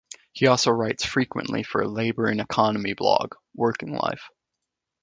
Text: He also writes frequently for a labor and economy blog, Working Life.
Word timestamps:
He 0.33 0.47
also 0.47 0.71
writes 0.71 1.05
frequently 1.05 1.61
for 1.61 1.79
a 1.81 1.87
labor 1.87 2.25
and 2.25 2.41
economy 2.41 2.93
blog, 2.95 3.33
Working 3.53 3.93
Life. 3.93 4.29